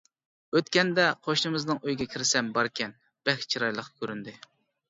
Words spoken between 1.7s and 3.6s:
ئۆيىگە كىرسەم باركەن، بەك